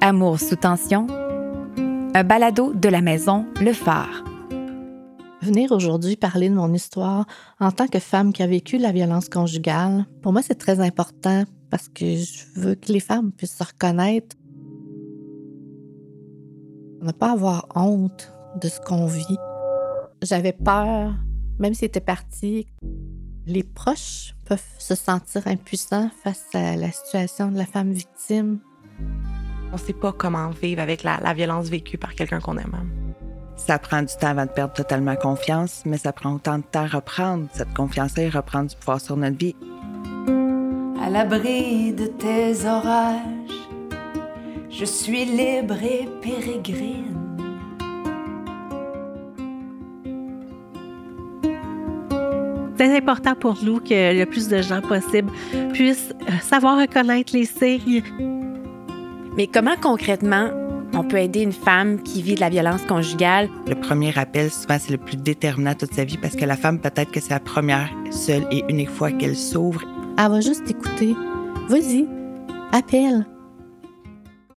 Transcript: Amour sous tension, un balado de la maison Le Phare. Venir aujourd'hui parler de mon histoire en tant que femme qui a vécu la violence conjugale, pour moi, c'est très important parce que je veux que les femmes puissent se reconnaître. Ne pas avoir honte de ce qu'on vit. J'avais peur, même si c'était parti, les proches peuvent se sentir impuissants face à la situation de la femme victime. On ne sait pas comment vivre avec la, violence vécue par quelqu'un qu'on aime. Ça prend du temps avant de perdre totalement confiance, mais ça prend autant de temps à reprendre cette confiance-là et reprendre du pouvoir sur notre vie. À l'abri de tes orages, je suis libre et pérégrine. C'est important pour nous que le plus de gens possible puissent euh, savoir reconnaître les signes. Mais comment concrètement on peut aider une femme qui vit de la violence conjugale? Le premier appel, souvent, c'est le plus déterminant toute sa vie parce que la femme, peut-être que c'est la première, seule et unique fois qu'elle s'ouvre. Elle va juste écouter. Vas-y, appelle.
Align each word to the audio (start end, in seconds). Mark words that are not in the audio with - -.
Amour 0.00 0.38
sous 0.38 0.54
tension, 0.54 1.08
un 2.14 2.22
balado 2.22 2.72
de 2.72 2.88
la 2.88 3.00
maison 3.00 3.46
Le 3.60 3.72
Phare. 3.72 4.22
Venir 5.42 5.72
aujourd'hui 5.72 6.14
parler 6.14 6.48
de 6.48 6.54
mon 6.54 6.72
histoire 6.72 7.26
en 7.58 7.72
tant 7.72 7.88
que 7.88 7.98
femme 7.98 8.32
qui 8.32 8.44
a 8.44 8.46
vécu 8.46 8.78
la 8.78 8.92
violence 8.92 9.28
conjugale, 9.28 10.06
pour 10.22 10.32
moi, 10.32 10.40
c'est 10.42 10.54
très 10.54 10.78
important 10.78 11.42
parce 11.68 11.88
que 11.88 12.04
je 12.14 12.44
veux 12.54 12.76
que 12.76 12.92
les 12.92 13.00
femmes 13.00 13.32
puissent 13.32 13.56
se 13.56 13.64
reconnaître. 13.64 14.36
Ne 17.02 17.10
pas 17.10 17.32
avoir 17.32 17.66
honte 17.74 18.32
de 18.60 18.68
ce 18.68 18.80
qu'on 18.80 19.06
vit. 19.06 19.38
J'avais 20.22 20.52
peur, 20.52 21.12
même 21.58 21.74
si 21.74 21.80
c'était 21.80 22.00
parti, 22.00 22.68
les 23.46 23.64
proches 23.64 24.36
peuvent 24.46 24.62
se 24.78 24.94
sentir 24.94 25.48
impuissants 25.48 26.10
face 26.22 26.46
à 26.54 26.76
la 26.76 26.92
situation 26.92 27.50
de 27.50 27.58
la 27.58 27.66
femme 27.66 27.90
victime. 27.90 28.60
On 29.70 29.74
ne 29.74 29.78
sait 29.78 29.92
pas 29.92 30.12
comment 30.12 30.50
vivre 30.50 30.80
avec 30.80 31.02
la, 31.02 31.18
violence 31.34 31.68
vécue 31.68 31.98
par 31.98 32.14
quelqu'un 32.14 32.40
qu'on 32.40 32.56
aime. 32.56 32.74
Ça 33.56 33.78
prend 33.78 34.00
du 34.00 34.14
temps 34.18 34.28
avant 34.28 34.46
de 34.46 34.50
perdre 34.50 34.72
totalement 34.72 35.16
confiance, 35.16 35.82
mais 35.84 35.98
ça 35.98 36.12
prend 36.12 36.32
autant 36.34 36.58
de 36.58 36.62
temps 36.62 36.84
à 36.84 36.86
reprendre 36.86 37.48
cette 37.52 37.74
confiance-là 37.74 38.24
et 38.24 38.28
reprendre 38.28 38.70
du 38.70 38.76
pouvoir 38.76 39.00
sur 39.00 39.16
notre 39.16 39.36
vie. 39.36 39.56
À 41.02 41.10
l'abri 41.10 41.92
de 41.92 42.06
tes 42.06 42.66
orages, 42.66 43.18
je 44.70 44.84
suis 44.84 45.24
libre 45.24 45.74
et 45.82 46.08
pérégrine. 46.22 47.28
C'est 52.78 52.96
important 52.96 53.34
pour 53.34 53.58
nous 53.62 53.80
que 53.80 54.16
le 54.16 54.24
plus 54.24 54.46
de 54.46 54.62
gens 54.62 54.80
possible 54.80 55.32
puissent 55.72 56.14
euh, 56.28 56.38
savoir 56.40 56.78
reconnaître 56.78 57.34
les 57.34 57.44
signes. 57.44 58.04
Mais 59.38 59.46
comment 59.46 59.76
concrètement 59.80 60.50
on 60.94 61.04
peut 61.04 61.18
aider 61.18 61.42
une 61.42 61.52
femme 61.52 62.02
qui 62.02 62.22
vit 62.22 62.34
de 62.34 62.40
la 62.40 62.48
violence 62.48 62.82
conjugale? 62.82 63.48
Le 63.68 63.76
premier 63.76 64.18
appel, 64.18 64.50
souvent, 64.50 64.78
c'est 64.80 64.90
le 64.90 64.98
plus 64.98 65.16
déterminant 65.16 65.74
toute 65.74 65.94
sa 65.94 66.02
vie 66.04 66.18
parce 66.18 66.34
que 66.34 66.44
la 66.44 66.56
femme, 66.56 66.80
peut-être 66.80 67.12
que 67.12 67.20
c'est 67.20 67.30
la 67.30 67.38
première, 67.38 67.88
seule 68.10 68.48
et 68.50 68.64
unique 68.68 68.90
fois 68.90 69.12
qu'elle 69.12 69.36
s'ouvre. 69.36 69.82
Elle 70.18 70.28
va 70.28 70.40
juste 70.40 70.68
écouter. 70.68 71.14
Vas-y, 71.68 72.08
appelle. 72.72 73.26